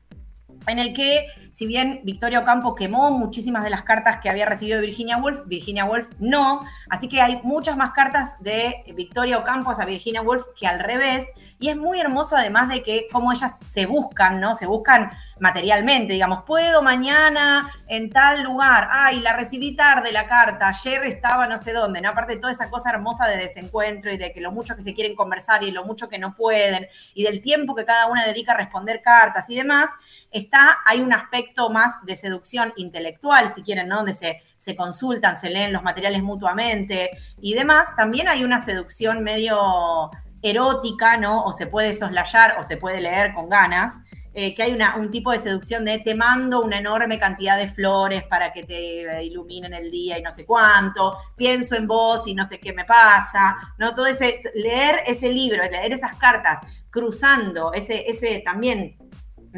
en 0.68 0.80
el 0.80 0.94
que 0.94 1.26
si 1.58 1.66
bien 1.66 2.02
Victoria 2.04 2.42
Ocampo 2.42 2.76
quemó 2.76 3.10
muchísimas 3.10 3.64
de 3.64 3.72
las 3.72 3.82
cartas 3.82 4.18
que 4.18 4.30
había 4.30 4.46
recibido 4.46 4.80
Virginia 4.80 5.18
Woolf, 5.18 5.48
Virginia 5.48 5.86
Woolf 5.86 6.08
no. 6.20 6.64
Así 6.88 7.10
que 7.10 7.20
hay 7.20 7.42
muchas 7.42 7.76
más 7.76 7.94
cartas 7.94 8.40
de 8.44 8.84
Victoria 8.96 9.40
Ocampo 9.40 9.72
a 9.72 9.86
Virginia 9.86 10.22
Woolf 10.22 10.44
que 10.56 10.68
al 10.68 10.80
revés. 10.80 11.26
Y 11.60 11.70
es 11.70 11.76
muy 11.76 12.00
hermoso 12.00 12.36
además 12.38 12.70
de 12.70 12.84
que 12.84 13.08
como 13.12 13.32
ellas 13.32 13.58
se 13.60 13.88
buscan, 13.88 14.40
¿no? 14.40 14.54
Se 14.54 14.68
buscan 14.68 15.10
materialmente, 15.40 16.14
digamos, 16.14 16.44
puedo 16.44 16.82
mañana 16.82 17.70
en 17.88 18.10
tal 18.10 18.44
lugar, 18.44 18.88
ay, 18.92 19.20
la 19.20 19.34
recibí 19.34 19.76
tarde 19.76 20.12
la 20.12 20.28
carta, 20.28 20.70
ayer 20.70 21.04
estaba 21.06 21.48
no 21.48 21.58
sé 21.58 21.74
dónde, 21.74 22.02
¿no? 22.02 22.10
Aparte 22.10 22.36
de 22.36 22.40
toda 22.40 22.54
esa 22.54 22.70
cosa 22.70 22.90
hermosa 22.90 23.28
de 23.28 23.38
desencuentro 23.38 24.12
y 24.12 24.18
de 24.18 24.32
que 24.32 24.42
lo 24.42 24.52
mucho 24.52 24.76
que 24.76 24.82
se 24.82 24.94
quieren 24.94 25.16
conversar 25.16 25.64
y 25.64 25.72
lo 25.72 25.86
mucho 25.86 26.10
que 26.10 26.18
no 26.18 26.36
pueden, 26.36 26.88
y 27.14 27.24
del 27.24 27.42
tiempo 27.42 27.76
que 27.76 27.86
cada 27.86 28.08
una 28.08 28.26
dedica 28.26 28.54
a 28.54 28.58
responder 28.58 29.02
cartas 29.02 29.50
y 29.50 29.56
demás, 29.56 29.92
está, 30.32 30.80
hay 30.86 31.02
un 31.02 31.14
aspecto 31.14 31.47
más 31.70 32.04
de 32.06 32.16
seducción 32.16 32.74
intelectual, 32.78 33.50
si 33.50 33.64
quieren, 33.64 33.88
¿no? 33.88 33.98
Donde 33.98 34.14
se, 34.14 34.40
se 34.58 34.76
consultan, 34.76 35.38
se 35.38 35.50
leen 35.50 35.74
los 35.74 35.84
materiales 35.84 36.24
mutuamente 36.24 37.12
y 37.42 37.54
demás, 37.54 37.96
también 37.96 38.28
hay 38.28 38.44
una 38.44 38.60
seducción 38.60 39.24
medio 39.24 40.10
erótica, 40.42 41.18
¿no? 41.18 41.44
O 41.44 41.52
se 41.52 41.68
puede 41.68 41.94
soslayar 41.94 42.58
o 42.60 42.64
se 42.64 42.78
puede 42.78 43.02
leer 43.02 43.34
con 43.34 43.50
ganas. 43.50 44.02
Eh, 44.40 44.54
que 44.54 44.62
hay 44.62 44.78
un 45.00 45.10
tipo 45.10 45.32
de 45.32 45.40
seducción 45.40 45.84
de 45.84 45.98
te 45.98 46.14
mando 46.14 46.62
una 46.62 46.78
enorme 46.78 47.18
cantidad 47.18 47.58
de 47.58 47.68
flores 47.68 48.24
para 48.24 48.54
que 48.54 48.64
te 48.64 49.24
iluminen 49.24 49.74
el 49.74 49.90
día 49.90 50.20
y 50.20 50.22
no 50.22 50.30
sé 50.30 50.46
cuánto, 50.46 51.18
pienso 51.36 51.76
en 51.76 51.88
vos 51.88 52.28
y 52.28 52.36
no 52.36 52.44
sé 52.44 52.60
qué 52.60 52.72
me 52.72 52.86
pasa, 52.86 53.58
¿no? 53.80 53.96
Todo 53.96 54.06
ese, 54.06 54.44
leer 54.54 55.00
ese 55.08 55.30
libro, 55.30 55.64
leer 55.64 55.92
esas 55.92 56.14
cartas, 56.20 56.60
cruzando 56.92 57.74
ese, 57.74 58.08
ese 58.08 58.44
también 58.46 58.96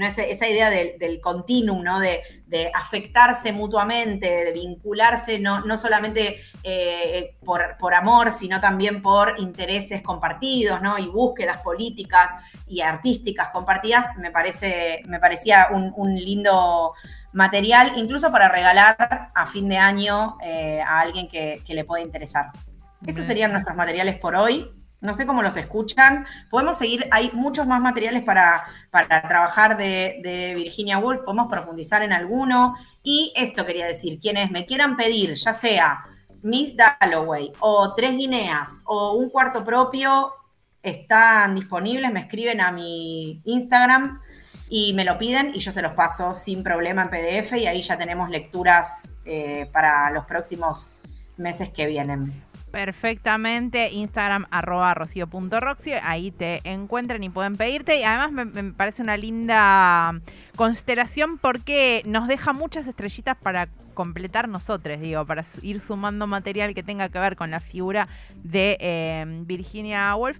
esa, 0.05 0.47
idea 0.47 0.69
del, 0.69 1.19
continuum, 1.21 1.83
¿no? 1.83 1.99
De, 1.99 2.21
afectarse 2.73 3.51
mutuamente, 3.51 4.27
de 4.45 4.51
vincularse 4.51 5.37
no, 5.37 5.61
no 5.65 5.77
solamente 5.77 6.41
eh, 6.63 7.35
por, 7.45 7.93
amor, 7.93 8.31
sino 8.31 8.59
también 8.59 9.01
por 9.01 9.35
intereses 9.39 10.01
compartidos, 10.01 10.81
¿no? 10.81 10.97
Y 10.97 11.07
búsquedas 11.07 11.61
políticas 11.61 12.31
y 12.67 12.81
artísticas 12.81 13.49
compartidas, 13.49 14.17
me, 14.17 14.31
parece, 14.31 15.01
me 15.07 15.19
parecía 15.19 15.67
un, 15.71 16.15
lindo 16.15 16.93
material, 17.31 17.93
incluso 17.95 18.31
para 18.31 18.49
regalar 18.49 19.31
a 19.35 19.45
fin 19.45 19.69
de 19.69 19.77
año 19.77 20.37
eh, 20.43 20.81
a 20.81 21.01
alguien 21.01 21.27
que, 21.27 21.61
que 21.65 21.73
le 21.75 21.85
pueda 21.85 22.03
interesar. 22.03 22.51
Esos 23.05 23.25
serían 23.25 23.51
nuestros 23.51 23.77
materiales 23.77 24.19
por 24.19 24.35
hoy. 24.35 24.71
No 25.01 25.13
sé 25.13 25.25
cómo 25.25 25.41
los 25.41 25.55
escuchan. 25.55 26.25
Podemos 26.49 26.77
seguir, 26.77 27.07
hay 27.11 27.31
muchos 27.33 27.65
más 27.65 27.79
materiales 27.79 28.23
para, 28.23 28.65
para 28.91 29.21
trabajar 29.27 29.77
de, 29.77 30.53
Virginia 30.55 30.97
Woolf, 30.97 31.21
podemos 31.21 31.47
profundizar 31.49 32.03
en 32.03 32.11
alguno. 32.11 32.75
Y 33.01 33.31
esto 33.35 33.65
quería 33.65 33.85
decir, 33.85 34.19
quienes 34.19 34.51
me 34.51 34.65
quieran 34.65 34.97
pedir, 34.97 35.35
ya 35.35 35.53
sea 35.53 36.03
Miss 36.41 36.75
Dalloway 36.75 37.51
o 37.59 37.93
Tres 37.95 38.15
Guineas 38.17 38.81
o 38.85 39.13
un 39.13 39.29
cuarto 39.29 39.63
propio, 39.63 40.33
están 40.83 41.55
disponibles, 41.55 42.11
me 42.11 42.21
escriben 42.21 42.61
a 42.61 42.71
mi 42.71 43.41
Instagram 43.45 44.19
y 44.69 44.93
me 44.93 45.03
lo 45.03 45.17
piden 45.17 45.51
y 45.53 45.59
yo 45.59 45.71
se 45.71 45.81
los 45.81 45.93
paso 45.93 46.33
sin 46.33 46.63
problema 46.63 47.03
en 47.03 47.09
PDF 47.09 47.53
y 47.53 47.67
ahí 47.67 47.81
ya 47.81 47.97
tenemos 47.97 48.29
lecturas 48.29 49.15
eh, 49.25 49.69
para 49.73 50.11
los 50.11 50.25
próximos 50.25 51.01
meses 51.37 51.69
que 51.69 51.87
vienen. 51.87 52.48
Perfectamente, 52.71 53.91
Instagram 53.91 54.45
arroba 54.51 54.93
rocío.roxio, 54.93 55.95
ahí 56.03 56.29
te 56.29 56.61
encuentran 56.63 57.23
y 57.23 57.29
pueden 57.29 57.55
pedirte. 57.55 57.99
Y 57.99 58.03
además 58.03 58.31
me, 58.31 58.71
parece 58.73 59.01
una 59.01 59.17
linda 59.17 60.19
constelación 60.55 61.39
porque 61.39 62.03
nos 62.05 62.27
deja 62.27 62.53
muchas 62.53 62.87
estrellitas 62.87 63.35
para 63.37 63.69
completar 63.95 64.47
nosotros, 64.47 64.99
digo, 64.99 65.25
para 65.25 65.43
ir 65.63 65.81
sumando 65.81 66.27
material 66.27 66.75
que 66.75 66.83
tenga 66.83 67.09
que 67.09 67.19
ver 67.19 67.35
con 67.35 67.49
la 67.49 67.59
figura 67.59 68.07
de 68.35 68.77
eh, 68.79 69.25
Virginia 69.45 70.15
Woolf. 70.15 70.39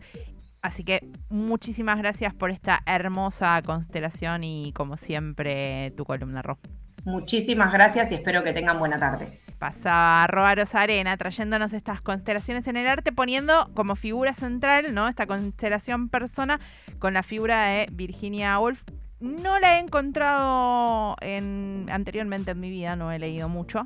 Así 0.62 0.84
que 0.84 1.08
muchísimas 1.30 1.98
gracias 1.98 2.34
por 2.34 2.52
esta 2.52 2.82
hermosa 2.86 3.62
constelación 3.66 4.44
y 4.44 4.72
como 4.74 4.98
siempre 4.98 5.92
tu 5.98 6.06
columna, 6.06 6.42
Ro. 6.42 6.60
Muchísimas 7.06 7.72
gracias 7.72 8.12
y 8.12 8.16
espero 8.16 8.44
que 8.44 8.54
tengan 8.54 8.80
buena 8.80 8.98
tarde. 8.98 9.40
Pasaba 9.58 10.28
Robaros 10.28 10.76
Arena 10.76 11.18
trayéndonos 11.18 11.74
estas 11.74 12.02
constelaciones 12.02 12.68
en 12.68 12.78
el 12.78 12.88
arte, 12.88 13.12
poniendo 13.12 13.70
como 13.74 13.96
figura 13.96 14.34
central, 14.34 14.94
¿no? 14.94 15.08
Esta 15.08 15.28
constelación 15.28 16.10
persona 16.10 16.60
con 17.00 17.14
la 17.14 17.24
figura 17.24 17.66
de 17.66 17.88
Virginia 17.92 18.60
Woolf. 18.60 18.84
No 19.20 19.60
la 19.60 19.78
he 19.78 19.80
encontrado 19.80 21.18
en, 21.20 21.88
anteriormente 21.92 22.52
en 22.52 22.60
mi 22.60 22.70
vida, 22.70 22.96
no 22.96 23.12
he 23.12 23.20
leído 23.20 23.50
mucho. 23.50 23.86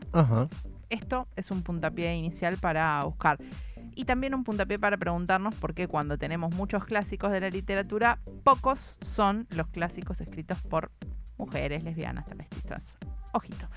Esto 0.90 1.28
es 1.36 1.50
un 1.50 1.64
puntapié 1.64 2.14
inicial 2.16 2.58
para 2.58 3.04
buscar. 3.04 3.40
Y 3.96 4.06
también 4.06 4.36
un 4.36 4.44
puntapié 4.44 4.78
para 4.78 4.98
preguntarnos 4.98 5.56
por 5.56 5.74
qué 5.74 5.88
cuando 5.88 6.20
tenemos 6.20 6.54
muchos 6.54 6.86
clásicos 6.86 7.32
de 7.32 7.40
la 7.40 7.50
literatura, 7.50 8.20
pocos 8.44 8.98
son 9.02 9.48
los 9.50 9.68
clásicos 9.68 10.22
escritos 10.22 10.62
por 10.62 10.92
mujeres, 11.38 11.84
lesbianas, 11.84 12.26
travestistas. 12.26 12.98
Ojito. 13.34 13.68